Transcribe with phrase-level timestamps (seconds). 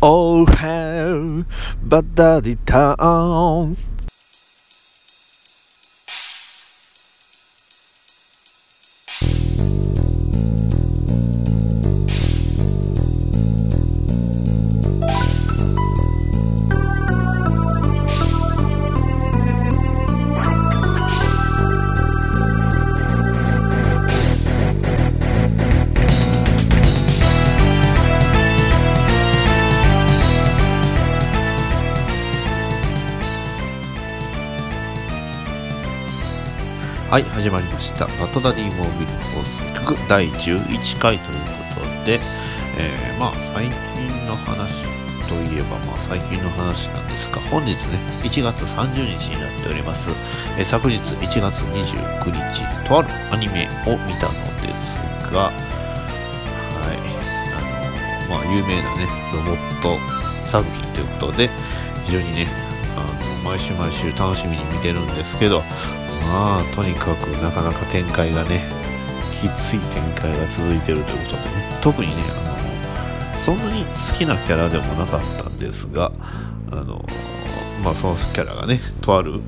[0.00, 1.44] All hell
[1.82, 3.76] but the town
[37.18, 38.06] はい、始まりました。
[38.06, 41.38] バトダディモービル放送局第11回という
[41.74, 42.20] ことで、
[42.78, 44.84] えーまあ、最近の話
[45.26, 50.12] といえば、まあ、最近の話なんですが、本日ね、1月30日になっております。
[50.56, 55.00] えー昨日1月29日、とあるアニメを見たのです
[55.32, 55.58] が、はい、
[58.28, 59.98] あの、まあ、有名なね、ロボット
[60.48, 61.50] 作品ということで、
[62.04, 62.46] 非常にね、
[62.96, 65.64] あの毎週毎週楽しみに見てるんですけど、
[66.26, 68.62] まあとにかくなかなか展開がね
[69.40, 76.12] きつい展開が続いてるということでね特にねあのそんなに好きなキャラでもなかったんですが
[76.72, 77.04] あの
[77.84, 79.40] まあそのキャラがねとある、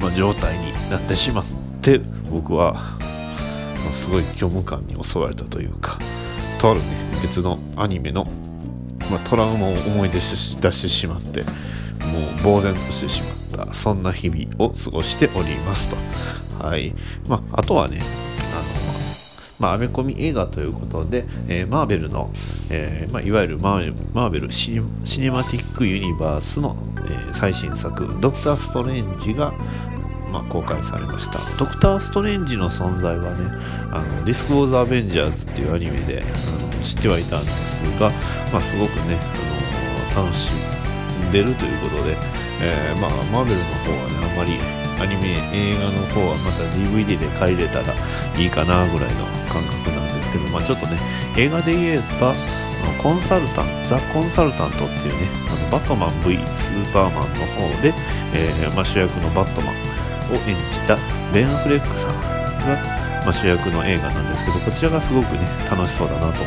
[0.00, 1.44] まあ、状態になってしまっ
[1.80, 2.80] て僕は、ま
[3.90, 5.98] あ、すごい虚無感に襲われたというか
[6.60, 6.86] とあるね
[7.22, 8.24] 別のアニメの、
[9.10, 11.48] まあ、トラウマを思い出し出してしまっても
[12.40, 15.96] う呆然としてしまったそんな日々を過ごしておりますと。
[16.64, 16.94] はい。
[17.28, 18.80] まああとはねあの
[19.60, 22.30] まあ、アメコミ映画ということで、えーマーベルの、
[22.70, 29.52] えーまあ、いわゆるマーベルシネマティックユニバースの、えー最新作「ドクター・ストレンジが」
[30.32, 31.40] まあ、公開されました。
[31.58, 33.50] ドクター・ストレンジの存在はね
[33.90, 38.10] あのディスク・ウォーズ・アベンジャーズっていうアニメであの知ってはいたんですが、
[38.52, 39.18] まあ、すごくね
[40.14, 40.52] あの楽し
[41.28, 42.16] んでるということで、
[42.62, 44.58] えーまあ、マーベルの方はねあんまり
[45.00, 47.94] アニメ映画の方はまた DVD で借りれたら
[48.36, 50.98] いいかなぐらいの感覚なんですけど、まあ、ちょっとね
[51.38, 52.34] 映画で言えば
[53.00, 57.94] コンサルタントザ・コンサルタントっていうねあのバットマン V スーパーマンの方で、
[58.34, 59.74] えーまあ、主役のバットマン
[60.30, 60.96] を演じた
[61.32, 62.76] ベン・アフレックさんが、
[63.24, 65.40] まあ、主役の映画なんですけどこちらがすごくね
[65.70, 66.44] 楽しそうだなと思って、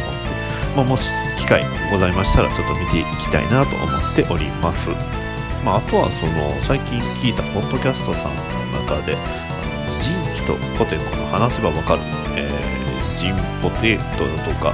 [0.76, 1.10] まあ、もし
[1.40, 5.23] 機会ございましたらちょっと見ていきたいなと思っております。
[5.64, 12.02] まあ、あとはその最近聞いたポッドキャストさんの中であのジンキとポテコの話せばわかる、
[12.36, 12.84] えー
[13.24, 14.74] ジンポテトとか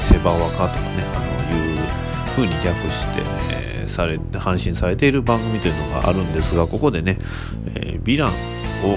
[0.00, 1.20] セセバワカとかねあ
[1.52, 1.78] のいう
[2.34, 3.20] 風に略して、
[3.54, 7.18] えーされ配信されている番組というのがあるんですがここでね、
[7.74, 8.96] えーヴィランを、え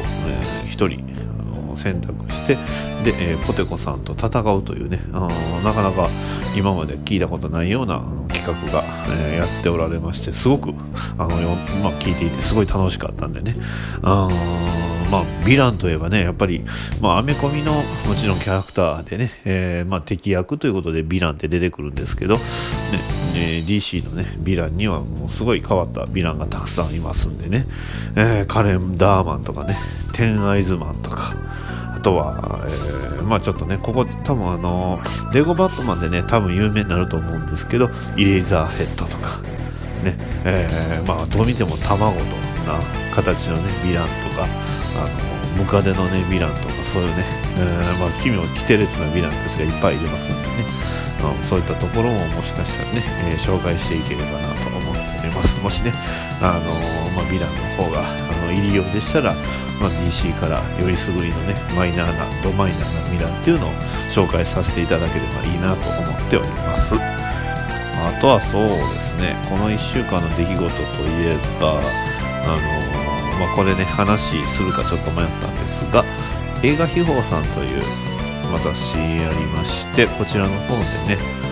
[0.63, 1.03] ー一人
[1.39, 2.55] あの選択して
[3.03, 5.27] で、えーポテコさんと戦うというねあ
[5.63, 6.09] なかなか
[6.57, 10.69] 今まで聞いたことないようなあの企画が、えーやっておられましてすごく
[11.17, 13.55] あの、まあ、聞いていてすごい楽しかったんでね。
[14.01, 14.29] あ
[15.11, 16.63] まあヴィランといえばねやっぱり、
[17.01, 17.81] まあ、アメコミのも
[18.15, 22.41] ちろんキャラクターでね、えーまあ、敵役ということでヴィランって出てくるんですけど、ね
[23.35, 27.65] え DC のねヴィランにはもうすごい変わったヴィランがたくさんいますんでね、
[28.15, 29.77] えーカレンダーマンとかね
[30.13, 31.35] テンアイズマンとか
[32.05, 35.01] とは、えーまあちょっとね、ここ多分あの、
[35.33, 39.39] レゴバットマンでね、多分有名になると思うんですけど、イレーザーヘッドとか、
[40.03, 42.21] ね、えーまあどう見ても卵と
[42.69, 42.77] な
[43.11, 44.47] 形のね、ヴィランとか、あ
[45.57, 47.25] の、ムカデのね、ヴィランとか、そういうね、
[47.57, 50.65] えーまあ奇妙、奇て烈なヴィランたちがいっぱいいますんでね、
[51.39, 53.01] うんそういったところももしかしたらね、
[53.31, 55.57] えー紹介していければなと思っております。
[55.63, 55.91] もしね、
[56.43, 56.69] あの
[57.17, 59.33] まあ、ヴィランの方があの入りようでしたら、
[59.81, 63.71] まあ、DC からよりすぐりのねマイナーなドマイナーなヴィランっていうのを
[64.09, 66.95] 紹介させていただければいいなと思っております。
[66.95, 70.69] あとはそうですね、この1週間の出来事とい
[71.25, 76.05] えば、あのまあ、これね、話するかちょっと迷ったんですが、
[76.61, 77.83] 映画秘宝さんという
[78.53, 80.75] 私ありまして、こちらの方
[81.07, 81.45] でね、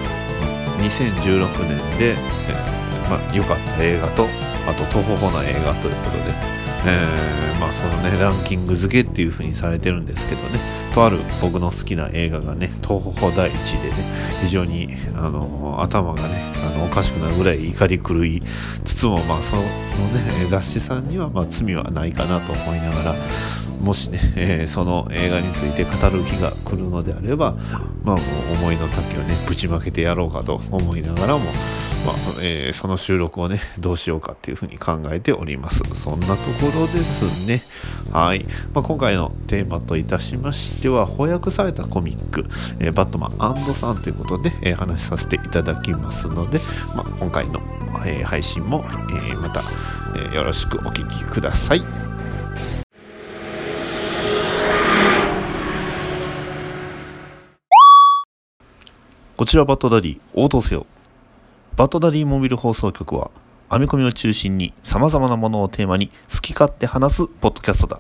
[0.80, 4.28] 2016年で、えーまあ、良かった映画と、
[4.68, 6.53] あと、東方な映画ということで、
[6.86, 10.60] えーまあ、そのね、ランキング付けっていう風にされてるんですけどね、
[10.94, 13.94] とある僕の好きな映画がね、東方第一でね、
[14.42, 16.30] 非常に、あの、頭がね、
[16.76, 18.42] あの、おかしくなるぐらい怒り狂い
[18.84, 19.68] つつも、まあ、そのね、
[20.50, 23.16] 雑誌さんには、まあ、罪はないかなと思いながら、
[23.84, 27.54] もしね、えーその映画について語る日が来るのであれば、
[28.04, 28.22] まあも
[28.52, 31.42] う思いの丈をね、ぶちまけてやろうかと思いながらも、
[32.06, 35.84] まあえー、その収録をね どうしようかっていうふうに考えております。
[35.94, 37.62] そんなところですね。
[38.12, 42.46] はい、まあ、今回のテーマといたしましては翻訳されたコミック、
[42.80, 46.62] えー、バットマンさんということで、えー、話させていただきますので、
[46.96, 47.62] まあ、今回の、
[48.06, 48.86] えー、配信も、
[49.32, 49.64] えまた、
[50.16, 51.84] えよろしくお聴きください。
[59.36, 60.86] こちらバッドダディ応答せよ
[61.76, 63.32] バッドダディモビル放送局は、
[63.72, 68.00] アメコミを中心に様々なものをテーマに好き勝手話すポッドキャストだ。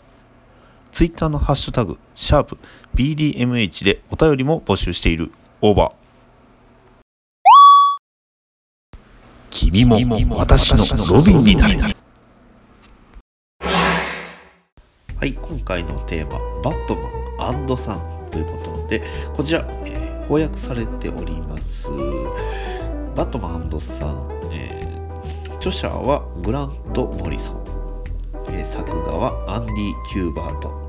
[0.91, 2.59] ツイッターのハッシュタグ、シャープ
[2.93, 5.31] BDMH でお便りも募集している。
[5.61, 5.93] オーバー。
[9.49, 11.95] 君も私のロビンになる。
[15.17, 19.01] はい、今回のテーマ、バットマンさんということで、
[19.33, 21.89] こちら、えー、翻訳されております。
[23.15, 27.63] バットマンさん、えー、著者はグラント・モリソン、
[28.47, 29.75] えー、作画はアンディ・
[30.11, 30.82] キューバート、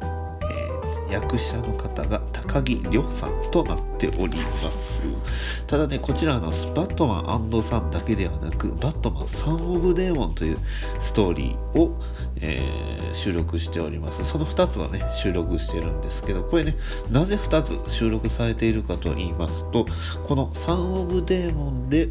[1.10, 5.02] 役者の方が高木亮さんとなっております。
[5.66, 10.58] ただねこちらのバットマンさんだけではなくバットマンサン・オブ・デーモンという
[10.98, 12.00] ストーリーを、
[12.36, 14.24] えー、収録しております。
[14.24, 16.76] その2つをね収録してるんですけどこれね
[17.10, 19.86] なぜ2つ収録されているかと言いますと
[20.24, 22.08] このサン・オブ・デーモンで、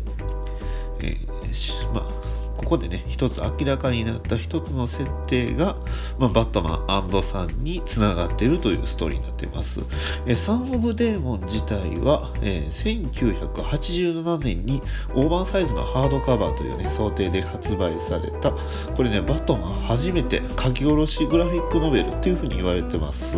[1.01, 2.33] えー、まあ
[2.63, 5.75] ここでね一つ明らかになった一つの設定が、
[6.18, 9.81] まあ、バットマンさんにつながっているというストーリーになっています。
[10.25, 14.81] えサン・オブ・デーモン自体は、えー、1987年に
[15.13, 18.51] オーバーサイズのハードカバーというね想定で発売された
[18.95, 23.36] これねバットマン初めて書き下ろしグラフィックノベルっていうふうに言われてます。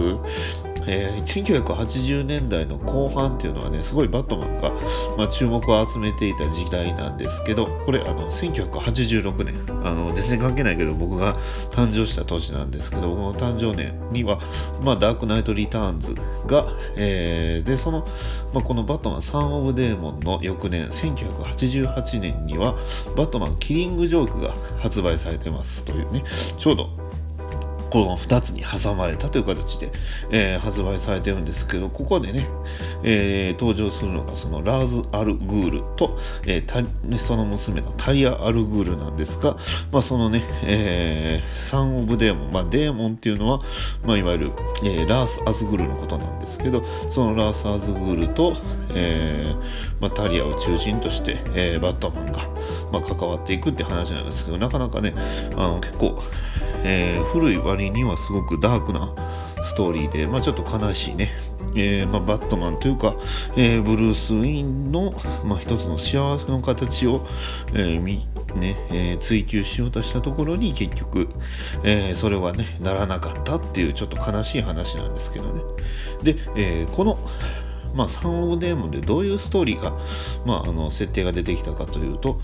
[0.88, 4.72] えー、1980年代の後半っていうのはねすごいバットマンが、
[5.18, 9.56] まあ、注目を集めていた時代なんですけどこれあの1986年
[9.86, 11.36] あの全然関係ないけど僕が
[11.72, 14.40] 誕生した年なんですけど僕の誕生年には、
[14.84, 16.16] まあ、ダークナイト・リターンズ
[16.48, 16.66] が、
[16.96, 18.08] えー、でその、
[18.54, 22.78] まあ、このバットマンサン・オブ・デーモンの翌年1988年には
[23.16, 26.24] バットマン・キリング・ジョークが発売されてますというね
[26.58, 27.05] ちょうど
[27.96, 29.90] この2つに挟まれたという形で、
[30.30, 32.46] えー、発売されてるんですけどここでね、
[33.04, 39.56] えー、登場するのがそのラーズ・アルグールと、えー、その娘のタリア・アルグールなんですが、
[39.94, 43.62] まあ、そのね、えー、サン・オブ・デーモン、まあ、デーモンっていうのは、
[44.04, 44.52] まあ、いわゆる、
[44.84, 48.58] えー、ラース・アズグールのことなんですけどそのラース・アズグールと、
[48.94, 52.48] えーまあ、タリアを中心として、えー、バットマンが、
[52.92, 55.14] まあ、関わっていくって話なんですけどなかなかね
[55.56, 56.20] あの結構、
[56.84, 59.14] えー、古い割にはすごくダークな
[59.62, 61.32] ストーリーで、まあ、ちょっと悲しいね、
[61.76, 63.16] えーまあ、バットマンというか、
[63.58, 65.14] えー、ブルース・ウィンの、
[65.46, 67.26] まあ、一つの幸せの形を、
[67.74, 71.30] えーみねえー、追求しようとしたところに結局、
[71.84, 75.62] え、それはねならなかったっていうちょっと悲しい話なんですけどね。
[76.24, 77.20] で、え、この
[77.96, 79.94] まあ、サン・オブ・デーモンでどういうストーリーが、
[80.46, 82.40] まあ、あの設定が出てきたかというと、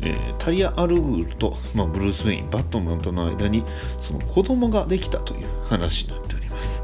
[0.00, 3.64] えー、タリア・アルグールと、まあ、ブルース・ウェインバットマンとの間に
[4.00, 6.82] その子供ができたという話になっております。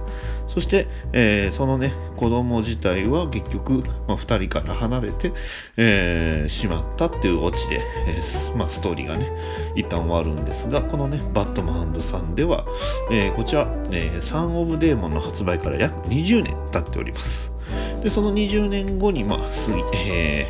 [0.58, 5.32] そして、えー、そのね子供自体は結局、まあ、2人から離れて、
[5.76, 9.30] えー、しまったっていうオチで、えーまあ、ストーリーがね
[9.76, 12.64] 一旦終わるんですがこのねバットマンさんでは、
[13.10, 17.57] えー、こちら、えー、サン・オブ・デーモンの発売から約20年経っております。
[18.02, 20.48] でその20年後に、まあ、過ぎ、え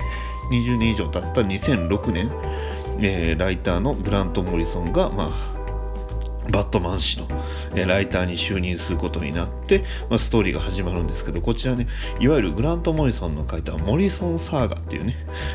[0.50, 2.32] ー、20年以上経った2006年、
[3.00, 5.58] えー、ライターのグラント・モリソンが、まあ、
[6.50, 7.28] バットマン氏の、
[7.74, 11.86] えライターに就任することになって、まあ、ストーリーが始まるんですけどこちらね
[12.20, 15.14] いわゆるグラント・モリソンの書いたモリソン・サーガっていうね、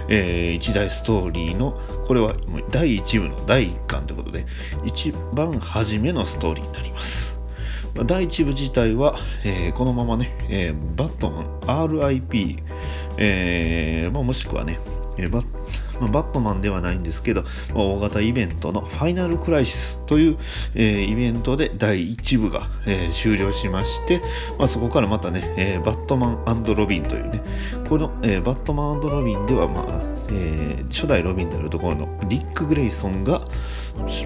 [0.10, 2.36] えー、一大ストーリーのこれは
[2.72, 4.46] 第1部の第1巻ということで
[4.86, 7.33] 一番初めのストーリーになります。
[7.94, 12.64] 第1部自体は、えー、このままね、えー、バットマン RIP、
[13.18, 14.80] えーまあ、もしくはね、
[15.18, 15.42] えーバ
[16.02, 20.38] まあ、バットマンではないんですけど、まあ、大型イベントのファイナルクライシスという、
[20.74, 24.22] えー、イベントで第1部が、えー、終了しまして、
[24.58, 27.44] まあ、そこからまたね、えー、バットマンロビンというね、
[27.88, 29.86] この、えー、バットマンロビンでは、まあ
[30.32, 33.46] えー、初代ロビンであるところのディック・グレイソンが、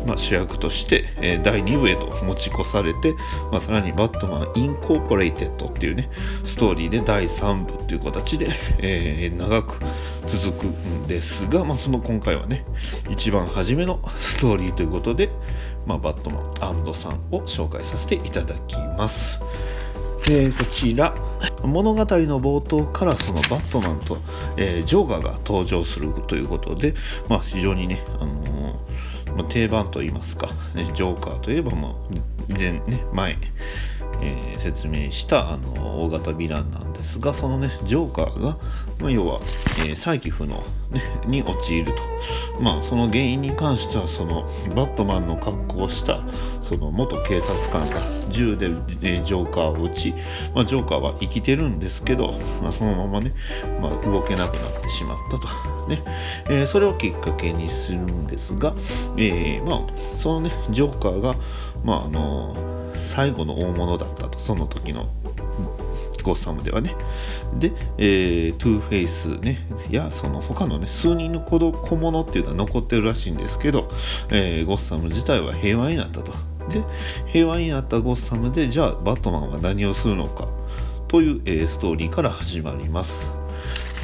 [0.05, 3.13] まあ、主役として、え、第2部へと持ち越されて、
[3.51, 6.09] まあ、さらにバットマン・インコーポレイテッドっていうね
[6.43, 9.79] ストーリーで第3部っていう形で、えー、長く
[10.25, 12.65] 続くんですが、まあ、その今回はね
[13.09, 15.29] 一番初めのストーリーということで、
[15.86, 19.39] まあ、バットマンさんを紹介させていただきます。
[20.29, 21.15] えー、こちら
[21.63, 22.05] 物語の
[22.41, 24.17] 冒頭からそのバットマンと、
[24.57, 26.95] えー、ジョーカーが登場するということで、
[27.29, 28.75] まあ、非常にね、あのー、
[29.38, 32.10] まあ、定番といいますか、ね、ジョーカーといえばも
[32.50, 33.38] う前、ね、前
[34.22, 38.58] えー、説明したあの大型ヴィランなんですがそのねジョーカーが、
[39.00, 39.39] まあ、要は、
[39.80, 40.56] えー、再起不能、
[40.92, 42.01] ね、に陥ると。
[42.60, 44.42] まあその原因に関してはその
[44.75, 46.20] バットマンの格好をした
[46.62, 50.13] その元警察官が銃で、えー、ジョーカーを撃ち、
[50.56, 53.34] まあ、ジョーカーは生きてるんですけど、まあ、そのままね、
[53.80, 56.04] まあ、動けなくなってしまったと、ね。
[56.50, 58.74] えー、それをきっかけにするんですが、
[59.18, 61.36] えー、まあそのねジョーカーが
[61.84, 62.56] まああの
[62.96, 64.39] 最後の大物だったと。
[64.39, 65.10] その時の
[66.27, 66.93] ゴッサムではね。
[67.57, 69.57] で、えー、トゥーフェイスね。
[69.89, 73.88] やその他のね数人の子小物っていうのは残ってるらしいんですけど、
[74.29, 76.34] えー、ゴッサム自体は平和になったと。
[76.69, 76.84] で
[77.27, 80.50] 平和になったゴッサムでじゃあバットマンは何をするのか。
[81.07, 83.34] という、えー、ストーリーから始まります。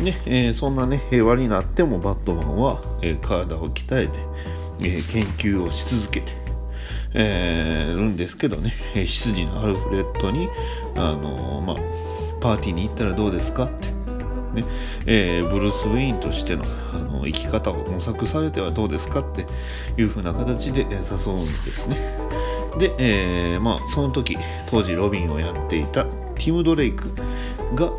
[0.01, 4.19] ねえー、そんなね平和になってもバットマンは、えー、体を鍛えて、
[4.79, 6.42] えー、研究をし続けて
[7.13, 10.49] えー、るんですけどね、え執事のアルフレッドに、
[10.95, 11.75] あのまあ、
[12.41, 13.87] パーティーに行ったらどうですかって、
[14.53, 14.65] ね。
[15.05, 19.45] えー、ブルース・ウェインとしてのあの生き方を模索されてはどうですかって
[20.01, 21.97] いう風な形で誘うんですね。
[22.77, 27.13] で、えー、まあ、その時当時ロビンをやっていたティム・ドレイク
[27.75, 27.91] が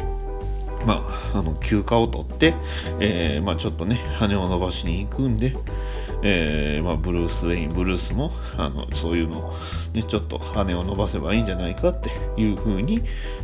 [0.87, 2.54] まあ、あの休暇を取って、
[3.00, 5.56] えーまあ、ちょっとね羽を伸ばしに行くんで、
[6.26, 9.54] えーまあ、ブルース・ウェインブルースもあのそういうのを、
[9.93, 13.02] ね、ちょっと羽を伸ばせばいいんじゃないかっていうふうに、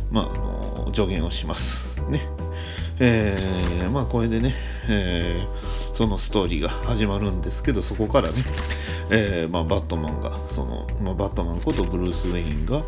[0.09, 2.01] まあ、あの助言をします。
[2.09, 2.19] ね
[2.99, 4.53] えー、まあこれでね、
[4.87, 8.35] えー、そのストーリーが始まるんですけどそこからね、
[9.09, 12.83] えーまあ、バットマンがその、まあ、バットマンことブルース・ウェインが、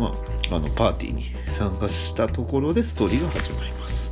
[0.00, 0.14] ま
[0.50, 4.03] あ、あのパーティーに参加したところでストーリーが始まります。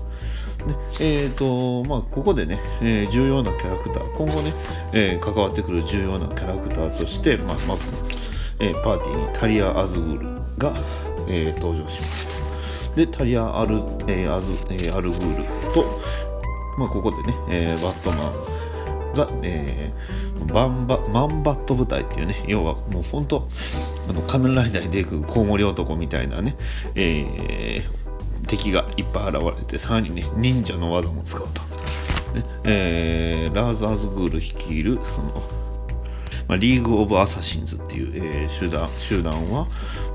[0.67, 0.75] ね。
[1.01, 4.53] えーとまあ、ここでね、えー、重要なキャラクター今後ね、
[4.93, 7.93] えー、関わってくる重要なキャラクターとして、まあ、まず、
[8.61, 10.29] えー、パーティーにタリア・アズグル
[10.59, 10.75] が、
[11.29, 16.01] え登場しますでタリア・アル,、えアズえアルグールと、
[16.79, 18.63] まあ、ここでね、えバットマン
[19.15, 23.49] が、えー、バンバマンバット部隊っていうね要はもう本当
[24.09, 26.57] あの仮面ライダーに出てくるコウモリ男みたいなね、
[26.95, 28.02] えー、
[28.57, 31.63] 敵がいっぱい現れてさらにね忍者の技も使うと、
[32.35, 35.29] ねえー、ラーザーズグール率いるその、
[36.49, 39.69] まあ、リーグ・オブ・アサシンズっていう、えー、集団集団は、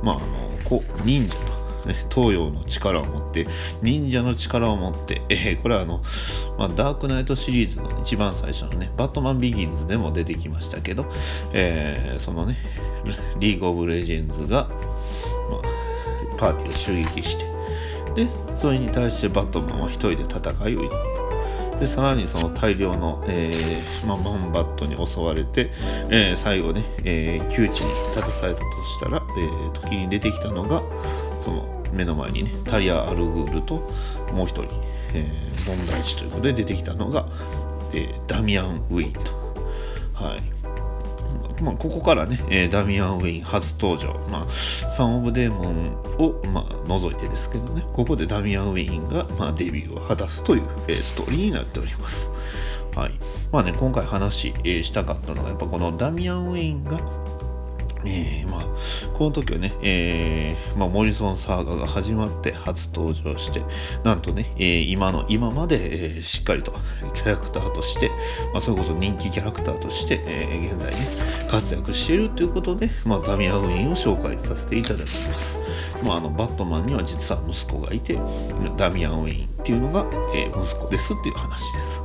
[0.03, 0.25] まあ、あの
[0.63, 3.47] こ忍者とね、東洋の力を持って
[3.81, 6.03] 忍者の力を持って、えー、これはあの、
[6.57, 11.05] まあ、ダークナイトシリーズの一番最初のねバットマンビギンズでも出てきましたけど、
[11.53, 12.57] えー、そのね
[13.39, 14.75] リーグ・オブ・レジェンズが、ま
[16.35, 17.56] あ、パーティーを襲撃して
[18.15, 25.69] でそれに対してバットマンは一人で戦いを挑むとでさらにその大量の、えーまあ、マンバットに襲われて、
[26.09, 30.81] えー、最後ね、えー、窮地に立たされたとしたら、えー、時に出てきたのが
[31.39, 33.75] その目の前にねタリア・アルグールと
[34.33, 34.67] もう一人、
[35.13, 35.31] え、
[35.65, 37.27] 問題児ということで出てきたのが、
[37.93, 39.31] え、ダミアン・ウィインと。
[40.13, 40.56] はい
[41.61, 52.29] まあ、ここからね、えー、ダミアン・ウェイン初登場、まあ、サン・オブ・デーモンを、まあ、除いてですけどね、ここでダミアン・ウェインが、まあ、デビューを果たすという、えー、ストーリーになっております。
[52.95, 53.11] はい。
[53.51, 56.99] まあね、今回話、えー、したかったのが、やっぱこのダミアン・ウェインが、
[58.05, 58.65] えー、まあ、
[59.13, 63.61] この時はね、えー、まあ、モリソンサーガが始まって初登場して、
[64.03, 66.73] なんとね、えー、今の、今まで、えー、しっかりと
[67.13, 68.09] キャラクターとして、
[68.53, 71.07] まあ、それこそ人気キャラクターとして、えー、現在ね、
[71.49, 75.59] 活躍しているということで、まあ、ダミアン・ウィンを紹介させていただきます。
[76.03, 78.19] まあ、あの、バットマンには実は息子がいて、
[78.77, 82.03] ダミアン・ウィンっていうのが、えー、息子ですっていう話です。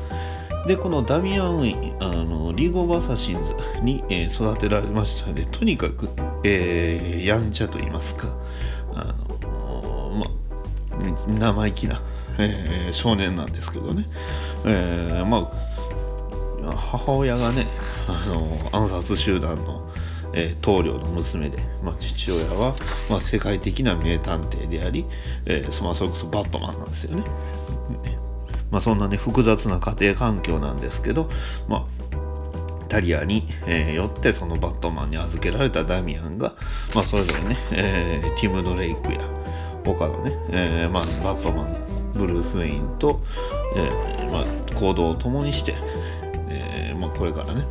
[0.67, 5.29] でこのダミアン・ウィンあのリーグ・オブ・アサシンズに、えー、育てられました。
[5.29, 6.09] のでとにかく、
[6.45, 8.29] えー、やんちゃと言いますか。
[8.95, 10.27] あのま
[11.27, 12.01] 生意気な、
[12.39, 14.07] えー、少年なんですけどね、
[14.65, 15.51] えー、ま
[16.77, 17.67] 母親がね
[18.07, 19.89] あの暗殺集団の、
[20.35, 22.77] えー、棟梁の娘で、ま、父親は、
[23.11, 25.07] ま、世界的な名探偵であり、
[25.47, 27.23] えー、それこそバットマンなんですよね。
[27.23, 28.22] ね。
[28.73, 31.29] まあ、そんなね複雑な家庭環境なんですけど、
[31.69, 36.55] まあ、タリアに、えー、よってそのバットマンに預けられたダミアンが、
[36.95, 39.21] まあ、それぞれね、えー、ティム・ドレイクや
[39.85, 41.77] 他のね、えーまあ、バットマン
[42.15, 43.23] ブルース・ウェインと、
[43.77, 45.75] えーまあ、行動を共にして、
[46.49, 47.67] えーまあ、これからね、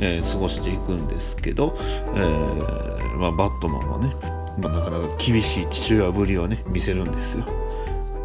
[0.00, 7.61] えー、過ごしていくんですけど、えーまあ、バットマンはねまあ、なかなか厳しい父親ぶりをね見せるんですよ。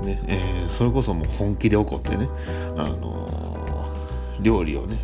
[0.01, 2.29] ねえー、それこそもう本気で怒ってね、
[2.77, 4.97] あのー、料理をね、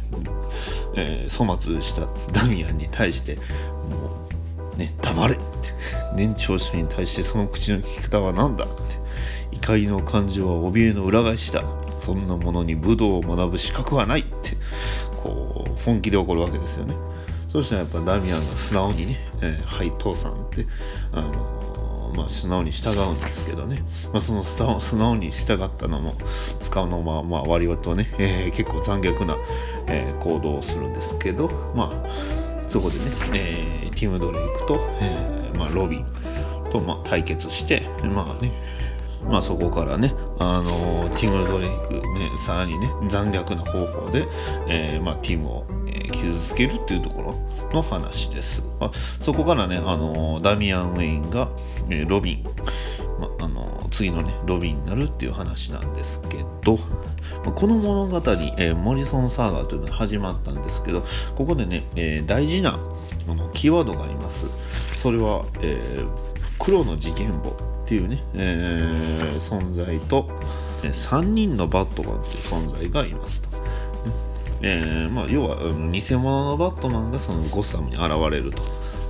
[0.96, 3.42] えー、粗末したダミアンに対しても
[4.76, 5.44] うね黙れって。
[6.16, 9.04] 年長者に対してその口の利き方は何だって。
[9.52, 11.64] 怒りの感情は怯えの裏返しだ。
[11.98, 14.58] そんなものに武道を学ぶ資格はないって。
[15.18, 16.94] こう本気で怒るわけですよね。
[17.48, 20.66] そしたらやっぱダミアンが素直にね「えー、はい父さん」って
[21.12, 21.32] あの、
[22.16, 26.16] まあ、素直に従うんですけどね、まあ、その素直に従ったのも
[26.60, 29.38] 使うのもまあ割とね、えー、結構残虐な、
[29.88, 36.06] えー、行動をするんですけどまあそこでね、えー、ティム・ドレイクと、えーまあ、ロビン
[36.72, 38.52] と、まあ、対決してまあね
[39.28, 44.28] まあ、そこからね、あのティム・ドレイク、ね、さらにね残虐な方法で、
[44.68, 45.66] えーまあ、ティムを、
[46.24, 48.64] 傷つけるっていうところの話です。
[48.80, 51.50] まあ、そこからね、あのダミアン・ウェインが、
[51.90, 52.44] え、ロビン、
[53.20, 56.78] まあの次のねロビンになるっていう話なんですけど、
[57.46, 61.04] まあ、この物語、えー、モリソン・サーガーというのが始まったんですけど
[61.36, 62.80] ここでね、えー、大事な
[63.28, 64.48] あのキーワードがあります。
[64.96, 66.08] それは、えー、
[66.60, 67.50] 黒の事件簿
[67.84, 70.30] っていうね、えー、存在と、
[70.82, 73.53] 3人のバットマンという存在がいますと。
[74.64, 75.58] えーまあ、要は
[75.92, 78.64] 偽物のバットマンがそのゴッサムに現れると。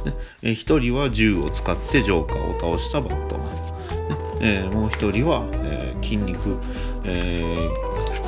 [0.04, 3.48] ねえー、1人は銃を使ってジョーカーを倒したバットマン。
[3.48, 6.58] ねえー、もう1人は、え、筋肉、
[7.06, 7.70] え、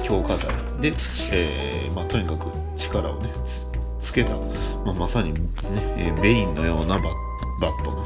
[0.03, 0.93] 強化剤で、
[1.31, 3.29] えまあ、とにかく力をね
[3.99, 4.35] つけた、
[4.85, 5.39] まあ、まさに、ね、
[5.97, 6.99] えー、ベインのような
[7.59, 8.05] バットマン。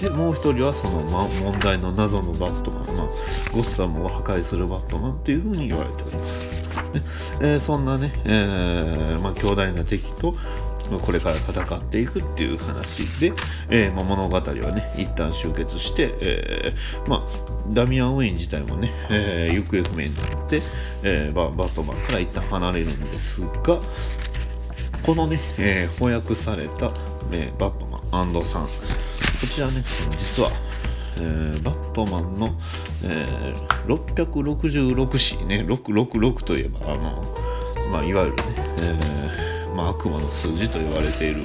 [0.00, 3.06] でもう一人はその、ま、問題の謎のバットマン、まあ、
[3.50, 6.47] ゴッサムを破壊するバットマンというふうに言われております。
[7.40, 10.34] えー、そんなね、えーまあ、強大な敵と
[11.02, 13.32] これから戦っていくっていう話で、
[13.68, 17.22] えーまあ、物語はね一旦終結して、えーまあ、
[17.70, 20.62] ダミアン・ウェイン自体もね、えー、行方不明になって、
[21.02, 23.78] え、ババットマンから一旦離れるんですが
[25.02, 26.90] このね、えー、翻訳された、
[27.32, 28.66] え、バットマンさん。
[28.66, 29.84] こちらね
[30.16, 30.50] 実は、
[31.20, 32.56] えー、バットマンの、
[33.02, 37.34] えー、666詞ね666といえばあの、
[37.90, 39.48] まあ、いわゆるね、えー
[39.78, 41.42] まあ、悪魔の数字と言われている、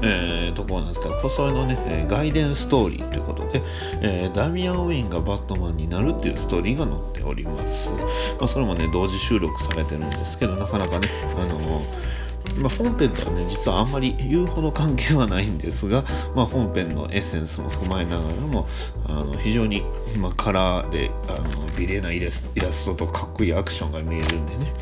[0.00, 3.62] えー、ところなんですが、それのね、外伝ストーリーということで、
[4.00, 7.90] えー、ダミアン・ウィンがバットマンになるっていうストーリーが載っております。
[8.38, 12.23] まあ、それもね、同時収録されてるんですけど、なかなかね、あのー
[12.58, 16.04] まあ、本編とはね実はあんまり言うほど関係はないんですが、
[16.34, 18.68] まあ、本編のエッセンスも踏まえながらも
[19.06, 19.82] あの非常に、
[20.18, 24.74] まあ、カラーであの美麗なイラスイラストとかっこいいアクションが見えるんでね、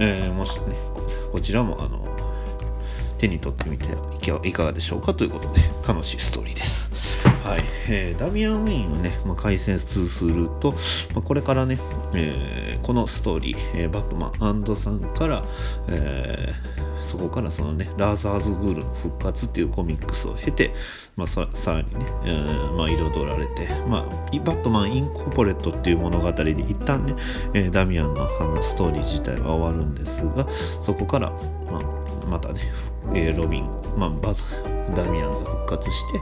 [0.00, 0.74] えー、もしね
[1.30, 2.17] こちらもあの
[3.18, 3.86] 手に取ってみて
[4.48, 6.88] いかがでしょうかということで楽しいストーリーです。
[7.48, 10.72] はいえー、ダミアン・ウィーンをね、まあ、解説すると、
[11.14, 11.78] まあ、これからね、
[12.14, 15.44] えー、このストーリー、えー、バットマンさんから、
[15.88, 20.74] えー、そこからそのねラーザーズ・グールの復活っていうコミックスを経て、
[21.16, 27.14] まあ、ささらにね、えーまあ、彩られて、まあ、バットマン・インコーポレットっていう物語で一旦ね、
[27.54, 30.46] えー、ダミアンのあのストーリー自体は終わるんですが
[30.80, 31.30] そこから、
[31.70, 32.60] まあ、またね、
[33.14, 34.34] えー、ロビン、まあ、バ
[34.94, 36.20] ダミアンが復活して、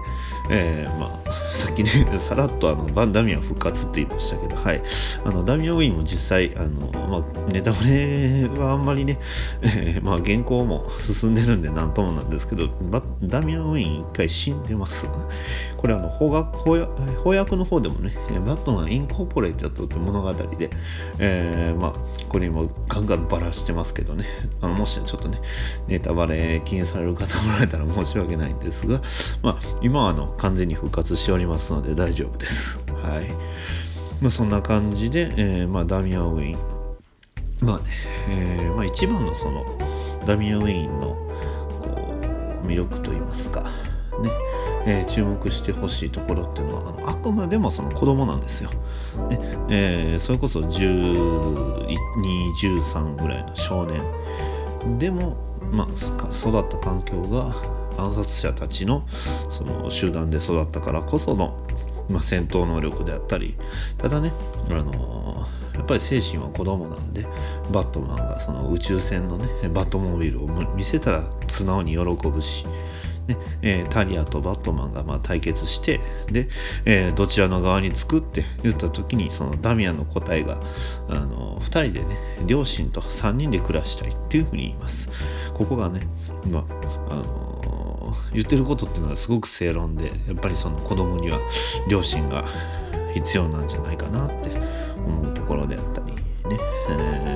[0.51, 4.83] えー、まあ、さっきね、 さらっとあのバンダミアン復活って言いましたけど、はい、
[5.25, 9.19] あのダミアン・ウィンも実際、あのまあ、ネタバレはあんまりね、
[9.63, 12.69] えー、まあ、原稿も進んでるんでなんともなんですけど、
[13.23, 15.07] ダミアン・ウィン一回死んでます。
[15.77, 16.59] これあの翻訳
[17.19, 18.13] 翻訳の方でもね、
[18.47, 20.71] バットマン・インコーポレートって物語で、
[21.19, 21.93] えー、まあ、
[22.29, 24.25] これもガンガンバラしてますけどね、
[24.61, 25.41] あのもしちょっとね、
[25.87, 29.01] ネタバレ気にされる方もらえたら申し訳ないんですが、
[29.43, 32.79] まあ、今はあの完全に復活しておりますので大丈夫です。
[33.03, 33.25] はい。
[34.21, 36.59] まあ、そんな感じで、えー、まあ、ダミアン・ウェイン。
[37.61, 37.85] まあね、
[38.29, 39.65] えー、まあ、一番のその
[40.27, 41.17] ダミアン・ウェインの
[41.81, 42.15] こ
[42.63, 43.71] う魅力といいますか、ね、
[44.85, 48.69] えー、注目してほしいところっていうのはあのあくまでもその子供なんですよ。
[49.31, 49.39] ね
[49.71, 54.03] えー、それこそ1213ぐらいの少年
[54.99, 57.55] でも、まあ、育った環境が
[57.99, 59.07] 暗殺者たちの
[59.51, 61.57] その集団で育ったからこその、
[62.09, 63.57] まあ、戦闘能力であったり
[63.99, 64.33] ただね、
[64.69, 67.27] あのー、やっぱり精神は子供なんで
[67.71, 72.67] バットマンがその宇宙船のねバットモービルを見せたら素直に喜ぶし
[73.27, 76.49] ねえー、タリアとバットマンがま対決してで、
[76.85, 80.61] えー、どちらの側につくって言った時にそのダミアンの答えが
[81.09, 85.09] あの2人でね両親と3人で暮らしたいっていうふうに言います。
[85.55, 86.01] ここがね、
[86.51, 86.65] ま
[87.11, 87.47] あ、
[88.07, 91.41] の言ってることっていうのはすごく正論でやっぱりその子供には
[91.89, 92.45] 両親が
[93.15, 94.51] 必要なんじゃないかなって
[94.97, 96.17] 思うところであったりね、
[96.91, 97.36] え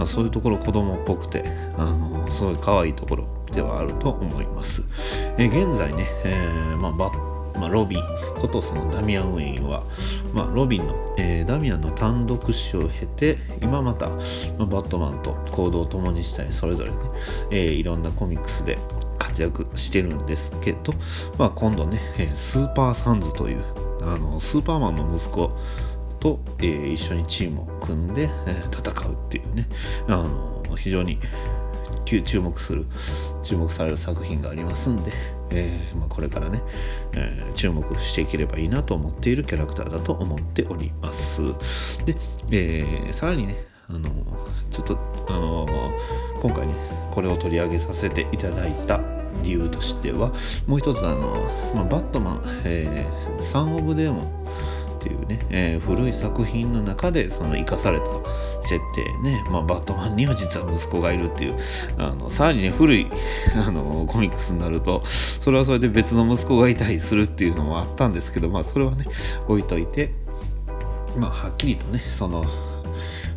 [0.00, 1.44] まあ、そういうところ子供っぽくて
[1.76, 4.82] あのすごい可愛いところではあると思います。
[5.36, 6.92] え、現在ね、えー、まあ、
[7.60, 8.02] まあ、ロビン
[8.40, 9.84] ことそのダミアン・ウェインは、
[10.32, 14.14] まあ、ロビンの、えー、ダミアンの単独死を経て今また、ま
[14.60, 16.96] あ、バットマンと行動を共にしたりそれぞれね、
[17.50, 18.78] えー、いろんなコミックスで
[19.18, 20.94] 活躍してるんですけど、
[21.36, 23.62] まあ、今度ね、えー、スーパーサンズという
[24.00, 25.50] あのスーパーマンの息子
[26.20, 29.68] と、えー、一緒にチームを組んで、えー、戦うっていうね。
[30.06, 31.18] あの非常に
[32.04, 32.86] 注目する
[33.42, 35.12] 注目される作品がありますんで、
[35.50, 36.60] えー、まあ、これからね、
[37.12, 41.42] えー、注目していければいいなと思っているキャラクターだと思っております。
[42.04, 42.16] で、
[42.50, 43.54] えー、さらにね
[43.88, 44.08] あの
[44.70, 45.92] ちょっとあの
[46.40, 46.74] 今回ね
[47.10, 49.00] これを取り上げさせていただいた
[49.42, 50.32] 理由としては
[50.66, 54.39] もう一つあの、まあ、バットマン、えー、サン・オブ・デーモン
[55.00, 58.04] っていうね、えー、古い作品の中でその生かされた
[58.60, 61.56] 設定ね、まあ、バットマンには実は息子がいるっていう
[61.96, 63.06] あのさらにね古い
[63.56, 69.06] あのコミックスになるとそれはそれで別の息子がいたりするっていうのもあったんですけどまあそれはね
[69.48, 70.12] 置いといて
[71.16, 72.44] まあはっきりとねその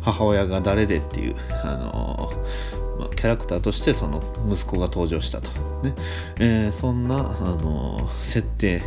[0.02, 2.30] 母親が誰でっていうあの
[2.98, 5.50] まあ、キャラクターとしてその息子が登場したと、
[5.82, 5.94] ね。
[6.38, 7.20] えー、そんなあ
[7.56, 8.82] の設定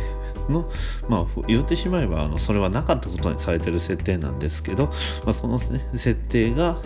[0.48, 0.70] の、
[1.08, 4.92] まあ、言ってしまえばあのそれはなかったことにされてる設定なんですけど、ま
[5.28, 6.78] あ、その、ね、設定が、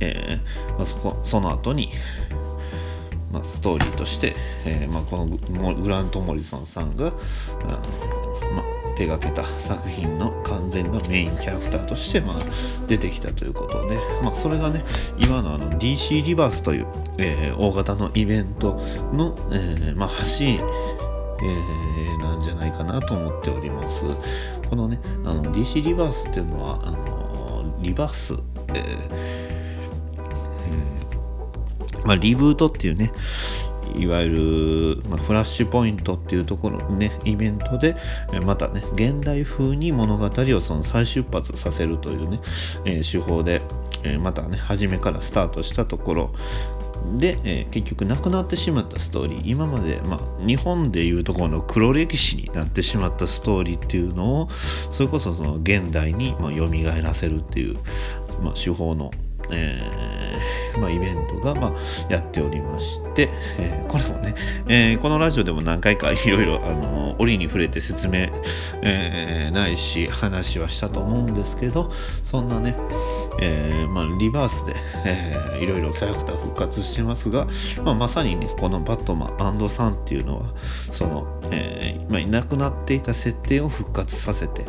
[0.00, 1.90] えーまあ、そこその後に、
[3.32, 7.82] まあ、ストーリーとして、えーまあ、このグラント・モリソンさんが、まあ、
[8.94, 12.36] 手がけた作品の完全なメインキャラクターとして、まあ、
[12.86, 14.82] 出てきたということで、まあ、それがね
[15.18, 16.86] 今のあの DC リバースという、
[17.18, 18.74] えー、大型のイベント
[19.12, 21.11] の、えーまあ、橋
[21.44, 24.04] えー、なんじゃないかなと思っております。
[24.68, 28.38] このね、あの DC リバースっていうのは、あのリバース、えー
[28.72, 33.12] えー、まあ、リブートっていうね、
[33.96, 37.96] いわゆる、まあ、フラッシュポイントっていうところね、イベントで、
[38.44, 42.40] またね、現代風に物語をその再出発させるというね、
[42.84, 43.60] えー、手法で、
[44.04, 46.34] えー、またね、初めからスタートしたところ
[47.18, 49.42] で、えー、結局亡くなってしまったストーリー。
[49.44, 54.48] 今まで、まあ、日本でいうところの黒歴史になってしまったストーリーっていうのを
[54.90, 56.68] それこそその現代に、まあ、蘇
[57.02, 57.78] らせるっていう、
[58.42, 59.10] まあ、手法の
[59.50, 63.28] えー、まあ、イベントが、まあ、やっておりまして、
[63.58, 64.34] えー、これもね、
[64.68, 68.28] えー、このラジオでも何回かいろいろ、あの折に触れて説明、
[68.82, 71.92] えないし話はしたと思うんですけど
[72.24, 72.74] そんなね、
[73.40, 74.74] えまあ、リバースで、
[75.04, 77.46] えいろいろキャラクター復活してますが、
[77.84, 80.46] まあ、まさにねこのバットマンサンっていうのは
[80.90, 84.64] その、えまあ、いなくなっていた設定を復活させて、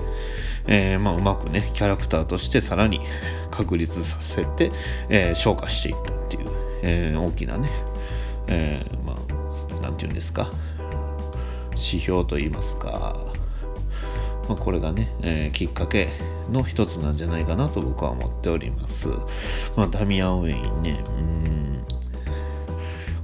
[0.68, 3.02] えまあ、うまくねキャラクターとしてさらに
[3.52, 4.72] 確立させて、
[5.10, 6.48] えー、消化していったっていう、
[6.84, 7.70] えー、大きなね、
[8.48, 9.16] えー、まあ
[9.82, 10.52] 何て言うんですか
[11.72, 13.18] 指標といいますか、
[14.48, 16.10] まあ、これがね、えー、きっかけ
[16.52, 19.10] の一つなんじゃないかなと僕は思っております。
[19.76, 21.64] まあ、ダミアン・ウェインね、うん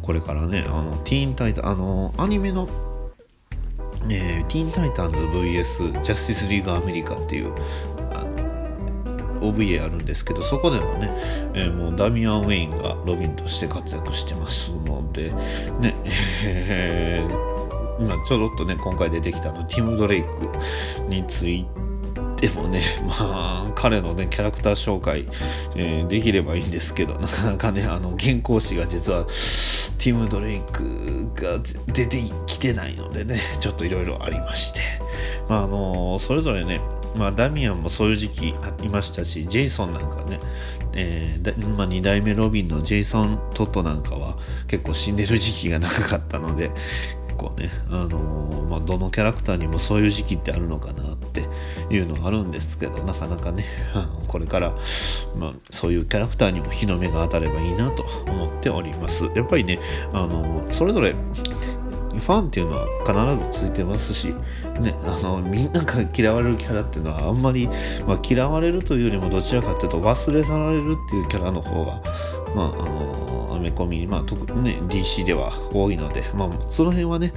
[0.10, 2.68] これからね、あのティーンタイタ、あのアニメの
[4.08, 7.54] えー、ティーンタイタンズ VS ジャスティスリーグアメリカっていう
[9.42, 11.10] OVA あるんですけどそこでもね、
[11.54, 15.32] えー、もうダミアン・ウェインがロビンとして活躍してますので
[15.80, 15.96] ね、
[18.00, 20.30] 今ちょろっとね今回出てきたのティム・ドレイク
[21.08, 21.89] について
[22.40, 25.26] でもね まあ彼のねキャラクター紹介、
[25.76, 34.82] えー、できればいいんですけど なかなかねあの原稿紙が実はティム・ドレイクが出てきてないのでねちょっといろいろありまして。
[35.48, 36.80] まああのそれぞれね
[37.16, 40.40] まあ、ダミアンもそういう時期ありましたし、ジェイソンなんかね、
[40.96, 46.72] えーまあ、2代目ロビンのジェイソン・トットなんかは結構死んでる時期が長かったので、
[47.40, 51.46] 構ね、あのー、まあ、どのキャラクターにもそういう時期ってあるのかなって
[51.90, 54.76] いうのはあるんですけど、なかなかね、あのこれから、
[55.38, 59.26] まあ、そういうキャラクターにも日の目が当たればいいなと思っております。
[59.36, 59.80] やっぱりね、
[60.14, 61.16] あのー、それぞれ
[62.20, 64.28] ファンっていうのは必ずついてますし、
[64.82, 67.68] ね、あのみんなが嫌われるキャラっていうのはあんまり、
[68.06, 72.02] まあ、嫌われるというよりもどちらかというと忘れ去られるっていうキャラの方が、
[72.56, 77.34] まあ、あのアメコミ、まあ特ね、DC では多いので、まあ、その辺はね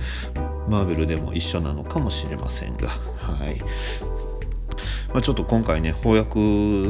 [0.68, 3.60] マーベルでも一緒なのかもしれませんが、はい。
[5.12, 6.38] まあ、ちょっと今回ね翻訳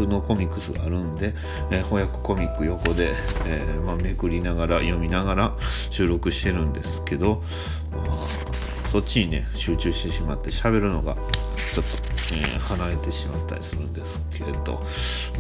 [0.07, 1.35] のコミックスがあるんで、
[1.71, 3.11] えー、翻訳コミック横で、
[3.47, 5.57] えー、まあ、めくりながら読みながら
[5.91, 7.43] 収録してるんですけど、
[7.91, 14.83] まあ、そっちにね集中してしまって喋るのがちょっと、えー、離れてしまったりするんですけど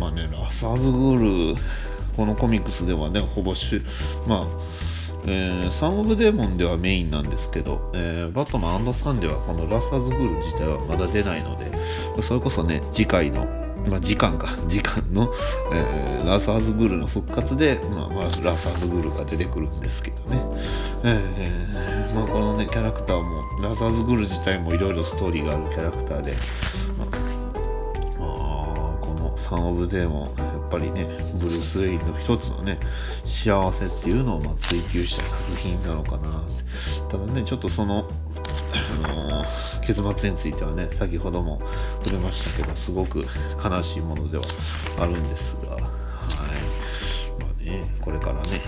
[0.01, 1.61] まあねラサーズグール
[2.16, 3.83] このコミックスではねほぼし
[4.27, 4.46] まあ
[5.25, 11.70] えー、サン・オブ・デーモンではメインなんですけど、えー、バットマンサンではこのラサーズグール自体はまだ出ないので
[12.20, 13.46] それこそね次回の
[13.88, 15.33] まあ、時間か 時間の、
[15.72, 20.40] えー、ラサーズグールの復活で、まあまあ、ラサーズグールが出てくるんですけどね、
[21.03, 26.33] えーまあ、このねキャラクターもラサーズグール自体もいろいろストーリーがあるキャラクターで、
[26.98, 27.22] まあ、
[29.53, 32.81] サン・オブ・デーモンやっぱりねブルース・ウェインの一つのね
[33.27, 36.43] 幸せっていうのをま追求した作品なのかな
[37.11, 38.09] ただねちょっとその
[39.05, 39.45] あの
[39.83, 41.61] 結末についてはね先ほども
[42.03, 43.27] 触れましたけどすごく
[43.62, 44.45] 悲しいものでは
[44.99, 45.83] あるんですが、はい。
[45.83, 48.61] まあね、これからね、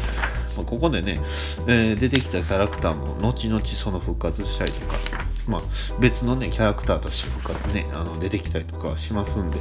[0.58, 1.18] ま、ここでね、
[1.66, 5.33] えー、出てきたキャラクターも後々その復活したりとか。
[5.46, 5.62] まあ、
[6.00, 9.58] 別のねキャラクターとして復活ねあの出てきたりとかしますんで、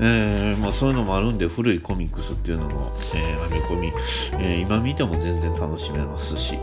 [0.00, 3.92] えーまあ、そういうのもあるんで古いコミックスっていうのも、えー、編み込み、
[4.38, 6.58] えー、今見ても全然楽しめますし、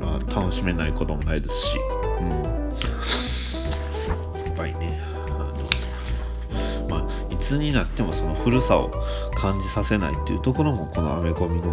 [0.00, 1.78] まあ、楽しめないこともないですし、
[2.20, 2.30] うん、
[4.44, 5.30] やっぱりねあ
[6.88, 8.90] の、まあ、いつになってもその古さを
[9.34, 11.72] 感じさせないっていうところもこのアメコミの、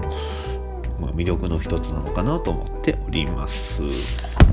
[0.99, 3.81] まあ、魅力の一つなのかなと思っております。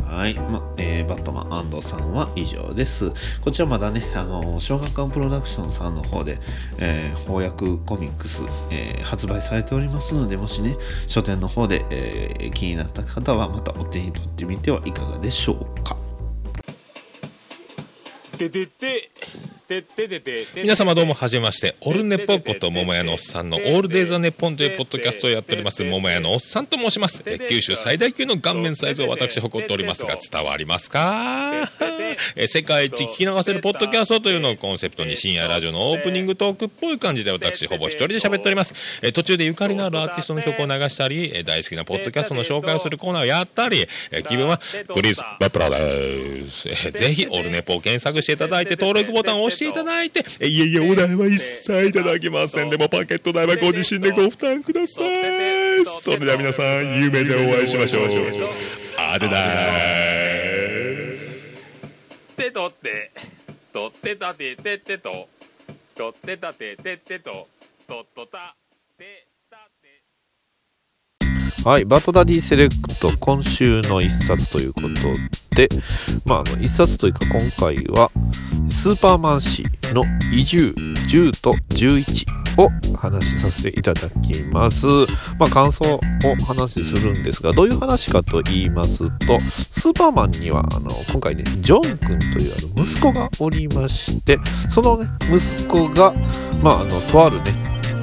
[0.06, 0.34] はい。
[0.34, 3.12] ま、えー、バットマン安藤さんは以上です。
[3.40, 6.38] こちらまだね、あの、小学館プロダクションさんの方で、
[6.78, 15.96] えー、翻訳コミックス、えー、発売されておりますので、もしね、書店の方で、えー、気になった方はまたお手に取ってみてはいかがでしょうか。
[18.38, 19.07] ててて
[20.54, 31.66] 皆様どうもはじめましてオルネポこと桃屋のおっさんのオールデイザネポンというポッドキャストをやっております桃屋のおっさんと申します九州最大級の顔面サイズを私誇っておりますが伝わりますか
[32.46, 43.84] 世界一聞き流せるポッドキャストというのをコンセプトに深夜ラジオのオープニングトークっぽい感じで私ほぼ一人で喋っております途中でゆかりのあるアーティストの曲を流したり大好きなポッドキャストの紹介をするコーナーをやったり
[44.26, 44.58] 気分は
[44.94, 52.70] クリス・ペプラですぜひオルネポを検索していただいて登録ボタンを押していただいていえいえお代は一切いただきません。
[52.70, 55.84] でもパケット代はご自身でご負担ください。
[55.84, 58.04] それでは皆さん夢でお会いしましょう。
[58.98, 61.56] あでだーす
[62.36, 63.10] 手取って
[63.72, 65.28] 取ってたててってと
[65.96, 67.48] 取ってたててってと
[67.86, 68.54] とっとた
[68.98, 69.28] て。
[71.64, 74.88] はい、バトダディセレクト今週の一冊ということ
[75.58, 75.68] で、
[76.24, 78.12] まあ、あの一冊というか今回は
[78.70, 84.86] スーパーマン誌の移住10と11を話しさせていただきます。
[85.36, 86.00] まあ、感想を
[86.44, 94.38] 話しするんですが、どういう話かと言いますと、スーパーマンには、あの、今回ね、ジョン君というあの息子がおりまして、
[94.70, 96.12] そのね、息子が、
[96.62, 97.44] まあ、あの、とあるね、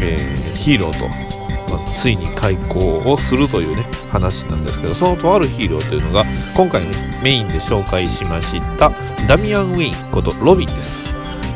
[0.01, 6.25] えー、ヒーローとまあ、ついに開校をするというね話なんですけどそのとあるヒーローというのが
[6.55, 8.91] 今回ねメインで紹介しました
[9.27, 11.13] ダミアン・ウィンことロビンです、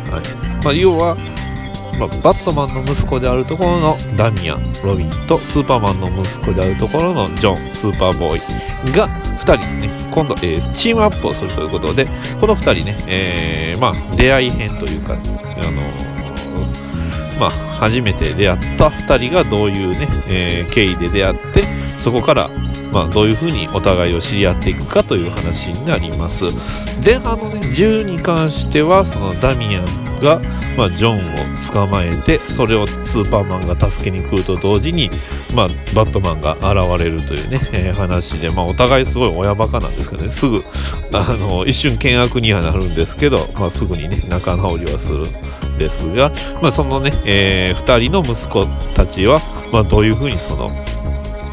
[0.10, 0.64] はい。
[0.64, 1.16] まあ、要は、
[2.00, 12.08] まあ、バットマンの息子であるところのダミアンロビンとスーパーマンの息子であるところのジョンスーパーボーイが2人ね今度、えー、チームアップをするということで
[12.40, 16.19] この2人ね、えー、まあ出会い編というかあの
[17.40, 21.64] まあ、初めて出会った2人がどういうね、えー、経緯で出会って
[21.98, 22.50] そこから、
[22.92, 26.46] まあ、どういうふうにお互いを知り合っていくかという話になります。
[27.04, 30.42] 前半のね10に関してはそのダミアンが、
[30.78, 31.20] まあ、ジョンを
[31.74, 35.10] 捕まえてそれをスーパーマンが助けに来ると同時に、
[35.56, 40.64] まあ、バットマンが現れるというね、えー、話で、まあ、お互いすごい親バカなんですけどねすぐ
[41.14, 45.24] あの一瞬険悪にはなるんですけど、まあ、すぐにね仲直りはする。
[45.80, 49.40] ですが、まあ、そのね、えー、2人の息子たちは、
[49.72, 50.72] まあ、どういうふうにその、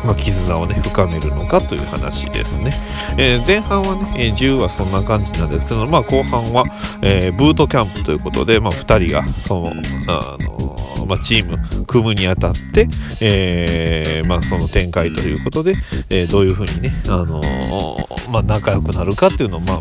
[0.07, 2.71] まあ、絆をね深めるのかという話ですね、
[3.19, 6.65] えー、前半はね、えー、10はそんな感じなんですけど、まあ、後半は、
[7.03, 9.73] えー、ブートキャンプということで、まあ、2人がその
[10.09, 12.89] あのまあ、チーム組むにあたって、
[13.21, 15.75] えーまあ、その展開ということで、
[16.11, 19.81] えー、どういうふうにね、あのー、まあ、仲良くなるかっていうのを、まあ、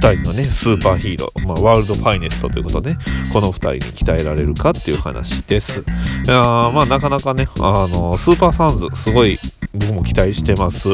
[0.00, 2.98] 2人のね、スーパーヒーロー、まあ、ワールドファイネストということで、ね、
[3.32, 5.80] この2人に鍛えられるかっていう話です。
[5.80, 9.38] いやまあ、なかなかね、あのー、スーパーサンズ、すごい
[9.72, 10.88] 僕も期待してます。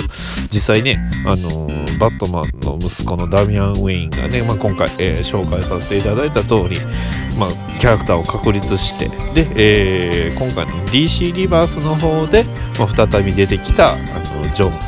[0.51, 6.77] 実際ねあのー、バットマンの息子のダミアン・ウェインがね、まあ、今回、えー、紹介させていただいた通り、
[7.39, 12.45] まあ、キャラクターを確立してで、えー、今回の DC リバースの方で、
[12.79, 14.79] まあ、再び出てきたあのジョン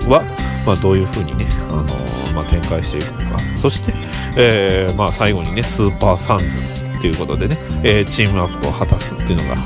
[0.00, 0.22] 君は、
[0.66, 3.42] まあ、どういう風にね、あのー、まあ、展開していくのか。
[3.56, 3.92] そして、
[4.36, 6.56] えーまあ、最後にねスーパーサンズ
[7.00, 9.56] ということでね、えー、チームアップを果たすっていうのが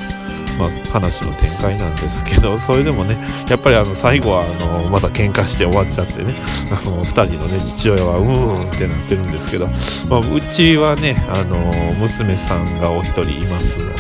[0.59, 3.17] まあ、話の展開なんですけど それでもね
[3.49, 6.35] やっぱりあの最後はあのまた喧嘩して終わっちゃってね
[6.67, 9.69] あの2人のね父親はうーんってなってるんですけど、
[10.09, 11.57] まあ、うちはねあの
[11.99, 13.93] 娘さんがお一人いますので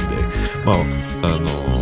[0.64, 0.76] まあ
[1.22, 1.75] あの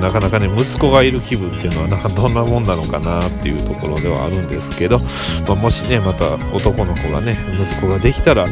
[0.00, 8.46] なかなかね息子がいる気分っていうのはなんかどんなもんなのかなっていうところではあるんですけど、まあ、もしねまた男の子がね息子ができたら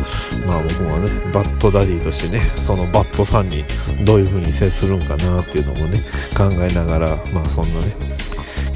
[0.46, 3.64] まあ僕もねバッドダディとしてねそのバッドさんに
[4.04, 6.00] どういう風に接するんかなっていうのもね
[6.36, 7.94] 考えながらまあそんなね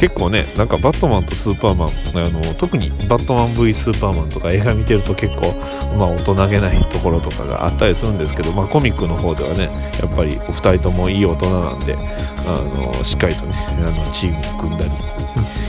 [0.02, 5.52] 結構ねなんかバットマンとスーパーマンあの特にバットマン V スーパーマンとか映画見てると結構
[5.96, 9.70] まあ大人げないところとかがあったりするんですけどまあコミックの方ではね
[10.02, 14.90] やっぱりお二人ともいい大人なんであのしっかりとねあのチーム組んだり。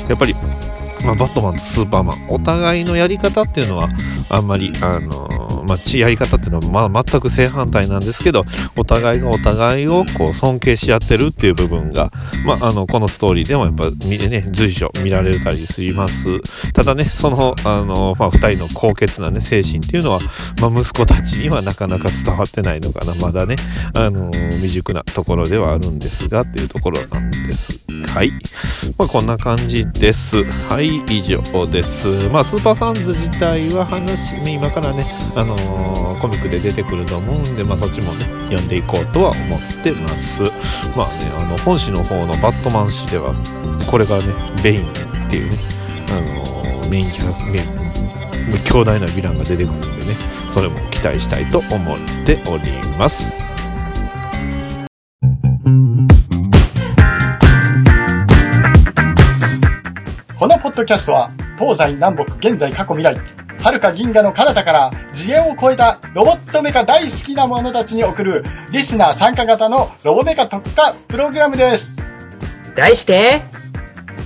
[0.09, 0.35] やっぱり
[1.05, 3.89] まあ、バットマンとスーパーマンお互いのやり方っていうのは
[4.29, 5.27] あんまりあの
[5.63, 8.43] まあ、やり方っていうのは、まあ、全く正反対なんですけど
[8.75, 12.11] お互いがお互いをこう尊敬し合ってるっていう部分が、
[12.45, 16.41] まあ、あのこのストーリーでもやっぱ見ね随所見られたりします。
[16.73, 20.19] ただねそのあの、まあ、2人の高潔な、ね、精神っていうのは、
[20.61, 23.13] まあ、息子たちにはなかなか伝わってないのかな。
[23.15, 23.55] まだね
[23.93, 27.79] あの未熟なところではあるんですがっていうところなんです。
[28.13, 28.31] はい、
[28.97, 30.43] まあ、こんな感じです。
[30.43, 32.29] はい以上です。
[32.29, 40.43] まあスーパーサンズ自体は話今からねあののー、コミックで出てくると思うんで、まあ、そっちもね読んでいこうとは思ってます。
[40.95, 43.33] まあねあの本誌の方のバットマン誌では
[43.89, 44.25] これがね
[44.63, 45.57] ベインっていうね
[46.11, 50.15] あのー、メインキャラメイン強大なヴィランが出てくるんでね
[50.49, 53.37] それも期待したいと思っております。
[60.37, 63.42] このポッドキャストは東西南北現在過去未来。
[63.63, 72.05] 遥か銀河の彼方から次元を超えたロボットメカ大好きな者たちに送るリスナー参加型のロボメカ特化プログラムです。
[72.75, 73.41] 題して、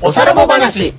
[0.01, 0.95] おさらぼ話。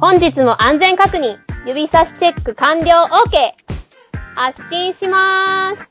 [0.00, 3.52] 本日も安全確認、指差しチェック完了 OK!
[4.34, 5.88] 発進しまーす。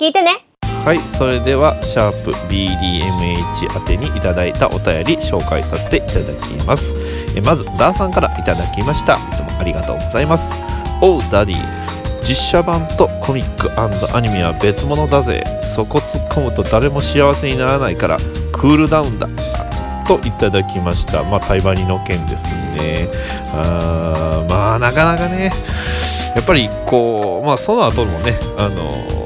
[0.00, 0.47] 聞いてね。
[0.84, 6.94] はいそれではシャープ BDMH 宛てにいただいたお便り紹介させていただきます。
[7.36, 9.16] えまずダーさんからいただきました。
[9.16, 10.54] いつもありがとうございます。
[11.02, 11.56] おうダディ
[12.22, 15.44] 実写版とコミックアニメは別物だぜ。
[15.62, 18.16] そこ突っ込むと誰も幸せにならないから
[18.52, 19.28] クールダウンだ。
[20.06, 21.22] といただきました。
[21.22, 23.10] まあタイバニの件ですね。
[23.52, 25.52] あーまあなかなかね。
[26.34, 29.17] やっぱりこうまあその後もねあの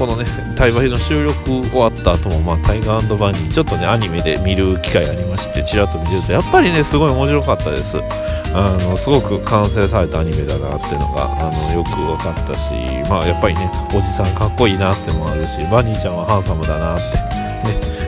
[0.00, 0.24] このね、
[0.56, 7.98] 対話の収録終わった後も、まあ、タイガーバニー、ちょっとね、アニメで見る機会ありまして、ちらっと見てると、やっぱりね、すごい面白かったです。
[8.54, 12.72] あの、すごく完成されたアニメだなっていうのが、あの、よく分かったし、
[13.10, 17.39] まあ、やっぱりね、おじさんかっこいいなってもあるし、バニーちゃんはハンサムだなって、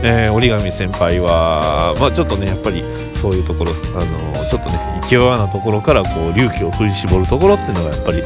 [0.03, 2.85] えー、折り紙先輩は、まあ、ちょっとねやっぱり
[3.15, 8.23] そういうところあのちょっとね勢いなところからこう隆起を振り絞るところっていうのがやっぱり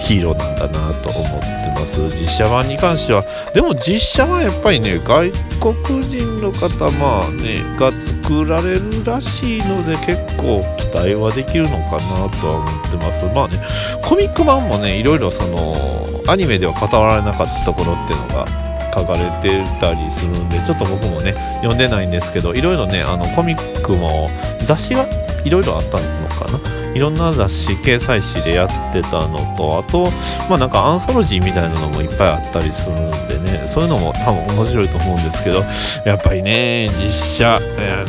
[0.00, 2.00] ヒーローなんだなと思ってます。
[2.08, 3.24] 実写版に関しては。
[3.54, 13.24] でも実写はやっぱりね外国人の方まあねが作られるらしいので結構期待はできるのかなとは思ってます。
[13.26, 13.60] まあね
[14.02, 18.46] コミック版もねいろいろそのアニメでは語られなかったところっていうのが
[18.92, 24.28] 書かれてたりするんでちょっと僕もね読んでないんですけどいろいろねあのコミックも
[24.64, 25.06] 雑誌が
[25.44, 26.60] いろいろあったのかな？
[26.94, 30.10] いろんな雑誌掲載誌でやってたのとあと
[30.48, 35.62] まあなんかアンソロジーみたいなのもいっぱいあったりするんでねそういうのも多分面白いと思うんですけど
[36.04, 37.60] やっぱりね実写あ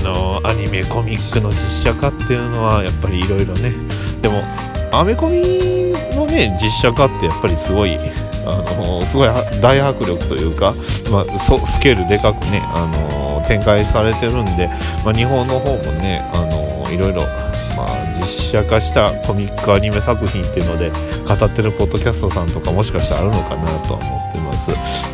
[0.02, 3.72] のアニメコミックの実写化っていうのはやっぱりいろいろね。
[4.22, 4.44] でも
[4.92, 7.98] アメコミのね実写化ってやっぱりすごい
[8.54, 9.30] あのすごい
[9.62, 10.74] 大迫力というか、
[11.12, 14.70] まあ、スケールでかくね、あの展開されてるんで、
[15.04, 17.22] まあ、日本の方もね、あのいろいろ、
[17.76, 20.92] まあ、実写化したコミックアニメ作品っていうので
[21.26, 24.31] 語ってるポッドキャストさんとかもしかしたらあるのかなとは思って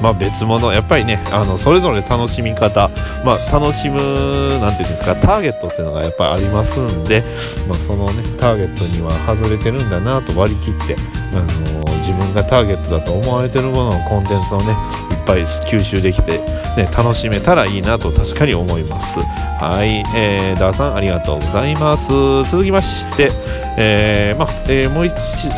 [0.02, 2.90] まあ別物やっぱりねあのそれぞれ楽しみ方
[3.24, 7.24] まあ楽しむなんていうんですかターゲットっていうのがやっぱりありますんで、
[7.68, 10.96] まあ、そのねターゲットには外れてるんだなと割り切って、
[11.34, 14.72] あの自分がターゲットだと思われてるもののコンテンツをね
[15.12, 16.40] いっぱい吸収できて、
[16.78, 19.20] ね、楽しめたらいいなと確かに思います。
[19.20, 22.12] はい、えー、ダーさんありがとうございます。
[22.50, 23.32] 続きまして
[23.78, 25.14] えー、まあ、えー、もう一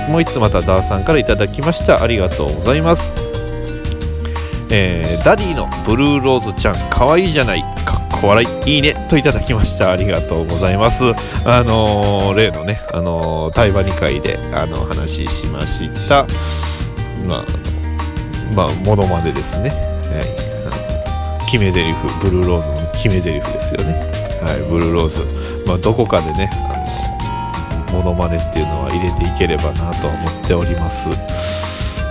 [0.10, 2.04] もう一つまたダーさんからいただきました。
[2.04, 3.29] ありがとうございます。
[4.72, 7.62] えー、ダディのブルーローズちゃんかわいいじゃない。
[7.86, 8.76] かっこ笑い。
[8.76, 9.06] いいね。
[9.10, 9.92] といただきました。
[9.92, 11.04] ありがとうございます。
[11.46, 16.28] あのー、例のねあのー、タイバニ回であの話しました。
[17.28, 17.46] まあ
[18.54, 19.70] まあものまでですね。
[19.70, 19.76] は
[21.46, 21.50] い。
[21.50, 23.94] 決め台詞ブルーローズの決め台詞ですよね。
[24.44, 24.70] はい。
[24.70, 25.22] ブルーローズ。
[25.66, 26.50] まあどこかでね
[27.92, 31.10] モノマネっていうのは入れていければなと思っております。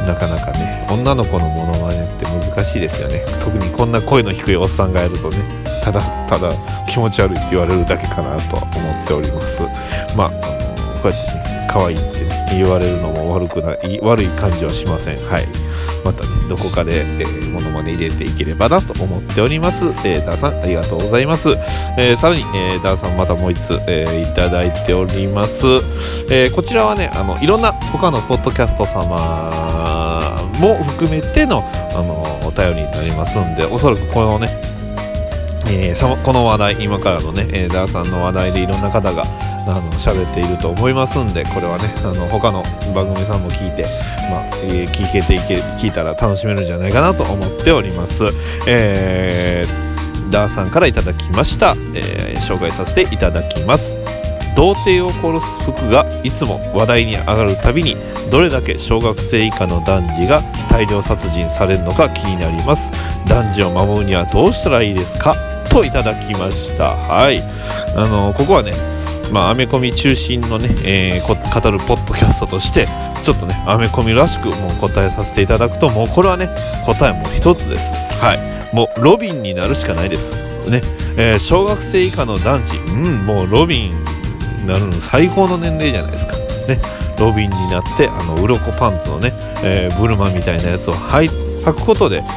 [0.08, 3.22] なかなかね女の子のモノマネって難しいですよね。
[3.40, 5.36] 特にこんな声の低いおっさんがやるとね
[5.84, 6.52] ただただ
[6.88, 9.62] 気持ち悪いって言われるだけかなとは思っております。
[10.16, 15.18] まあのこうやってね可愛いってね言われるのも悪くない悪い感じはしません。
[15.28, 15.48] はい。
[16.04, 21.50] またねどこかで、えー、モノマネ入れていければなと思っております、えー、ダーさんありがとうございます、
[21.98, 25.66] えー、さらに、えー、ダーさんまたもう一つ、えー、いただいております、
[26.30, 29.06] えー、こちらはねあのいろんな他のポッドキャスト様
[30.58, 34.48] も含めてのあのお便りになりますんでおそらくこのね
[35.70, 39.24] えー、この話題今からのね、えー、ダーさんの話題でいろんな方が
[39.66, 42.62] あの喋っていると思いますんでこれはねあの他の
[42.94, 43.82] 番組さんも聞いて、
[44.30, 48.24] まあえー、聞けていけ聞いたら楽しめるんじゃないかなと思っております。
[48.66, 53.96] えー、ダーさんからいただきました、えー、紹介させていただきます。
[54.58, 57.96] 童貞を殺す服がいつも話題に上がるたびに
[58.28, 62.90] どれだけ小学生以下の男児が大量殺人されるのか気になります
[63.28, 65.36] 男児を守るにはどうしたらいいですか？
[65.70, 67.40] といただきましたはい
[67.96, 68.72] あのここはね
[69.30, 72.88] まあ、アメコミ中心のね、えー、語るポッドキャストとして、
[73.22, 76.48] ちょっとね、アメコミらしくもう答えさせていただくと、もうこれはね、
[76.86, 77.92] 答えも一つです。
[78.22, 78.34] は
[78.72, 78.74] い。
[78.74, 80.34] もう、ロビンになるしかないです。
[80.70, 80.80] ね。
[81.18, 84.02] えー、小学生以下の団地、うん、もうロビン
[84.68, 86.36] なるの最高の年齢じゃないですか。
[86.36, 86.80] ね。
[87.18, 89.32] ロビンになって、あの、鱗パンツのね、
[89.64, 91.28] えー、ブルマみたいなやつを履
[91.64, 92.28] 履くことで、ね、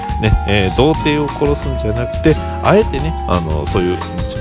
[0.47, 3.97] えー、童貞を殺すんじゃなくて、あえてね、あの、そういう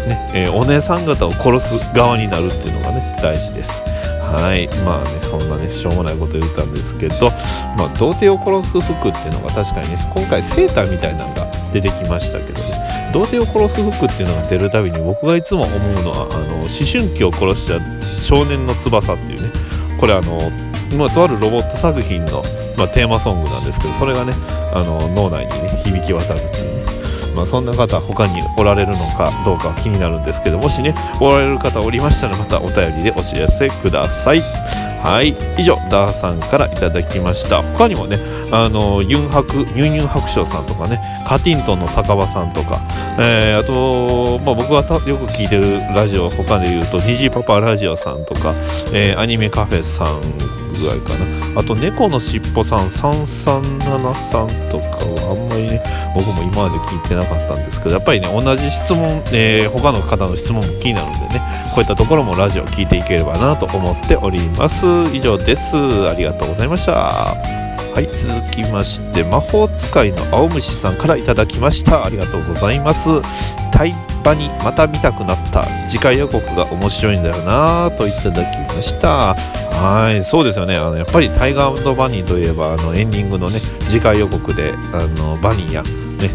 [0.07, 3.83] ね、えー、お姉さん方を殺す側になるっていうのがね、大事です。
[3.83, 4.69] はい。
[4.85, 7.31] まあね、そんなね、しょうもないこと言ったんですけど、
[7.77, 17.81] まあ、童貞を殺す服っていうのが確かにね、今回セーターみたいなのが出てきましたけどね、童貞を殺す服っていうのが出るたびに僕がいつも思うのは、あの、思春期を殺した
[18.21, 19.51] 少年の翼っていうね、
[19.99, 20.39] これあの、
[20.97, 22.43] まあ、とあるロボット作品の、
[22.77, 24.33] まあ、テーマソングなんですけどそれがね
[24.73, 26.70] あの脳内にね響き渡るっていう。
[27.41, 34.43] まあ、そんな方他におられるのかどうか気になるんですけどもしねおられる方おりましたらまたお便りでお知らせください。
[35.03, 35.35] はい。
[35.59, 37.63] 以上ダーさんからいただきました。
[37.63, 38.19] 他にもね
[38.53, 42.83] あのユンハクユンユン白書さんとかねカティントンの酒場さんとか、
[43.19, 48.55] えー、あと、まあ、僕がよく聞いてるラジオ他で言うと虹パパラジオさんとか、
[48.93, 51.61] えー、アニメカフェさんぐらいかな。
[51.61, 55.83] あと猫のしっぽさん3373とかはあんまりね
[56.15, 61.43] 僕も今まで聞いてなかったんですけどやっぱりね同じ質問、えー、他の方の質問も気になるんでね
[61.75, 64.87] こういったところもラジオ聞いていければなと思っております。
[65.13, 65.77] 以上です。
[66.09, 66.93] ありがとうございました。
[66.93, 72.05] はい続きまして魔法使いの青虫さんからいただきました。
[72.05, 73.09] ありがとうございます。
[74.23, 79.35] タイパにまた見たくなった次回予告が面白いんだよなといただきました。
[79.35, 80.77] はいそうですよね。
[80.77, 86.31] あのやっぱりタイガーバニーといえばあのエンディングのね次回予告であのバニーや、ね、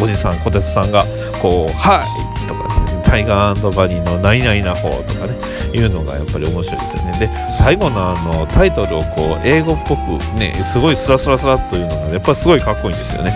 [0.00, 1.04] おじさん小鉄さんが
[1.40, 2.62] こう「はい!」とか
[2.92, 5.38] ねタイガーバニーの何々な方とかね
[5.72, 7.16] いうのがやっぱり面白いですよね。
[7.20, 10.00] で最後のあのタイトルをこう英語っぽく
[10.36, 13.32] ねすごいスラスラスラというのがやっぱりすごいかっこいいんですよね。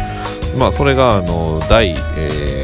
[0.59, 2.64] まあそれがあの第、えー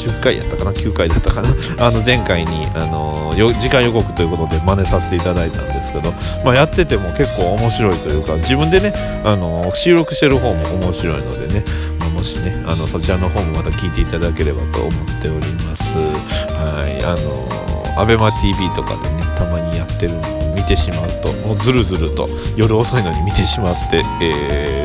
[0.00, 1.48] 10回やったかな？9回だったかな？
[1.86, 6.12] あの前回にあの時間予告ということで真似させていただいたんですけど、
[6.44, 8.92] まあ、やってても結構面白いというか自分でね
[9.24, 11.64] あの収録してる方も面白いのでね、
[11.98, 15.94] まあ、もしねあのそちらの方もまた聞いていただければと思っております。
[15.94, 17.48] はいあの
[17.96, 19.69] ABEMATV とかでねたまに
[20.00, 22.26] ってるのに見てしまうともうずるずると
[22.56, 24.80] 夜遅いのに見てしまって、えー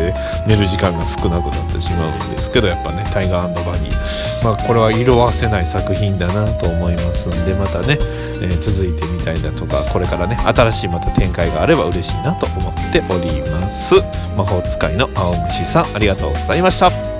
[0.47, 13.95] 寝る時間が少なくなってしまうんですけどやっぱねタイガーバニーまあこれは色褪せない作品だなと思いますんでまたね、えー続いてみたいだとかこれからね新しいまた展開があれば嬉しいなと思っております。
[14.38, 17.14] 魔法使いの青虫さんありがとうございました。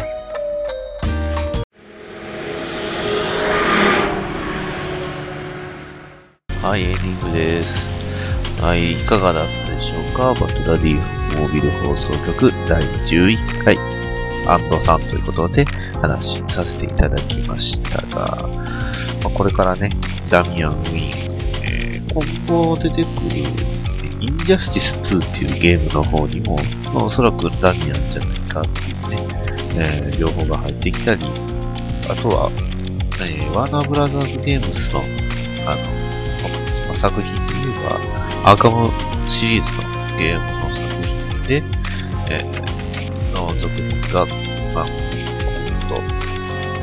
[6.76, 7.88] はい、エンディングです。
[8.61, 10.34] はい、いかがだったでしょうか？
[10.34, 10.95] バットダディ
[11.39, 13.78] モービル放送局第11回、
[14.45, 15.63] アンドさんということで
[16.01, 18.26] 話しさせていただきましたが、
[19.23, 19.89] まあ、これからね、
[20.30, 21.11] ダミアン・ウィン、
[21.63, 23.05] えー今後出てくる、
[24.19, 26.57] インジャスティス2っていうゲームの方にも、
[26.93, 31.21] まあ、おそらくダミアンじゃないかっていうね、えー情報が入ってきたり、
[32.09, 32.51] あとは、
[33.21, 34.99] えーワーナーブラザーズゲームスの、
[35.71, 36.04] あの、
[37.09, 37.75] 作品で言え
[38.43, 38.89] ば、アーカム
[39.27, 39.83] シリーズの
[40.17, 41.63] ゲームの作品で、
[42.31, 44.25] えー、の続編が、
[44.73, 44.85] まあ、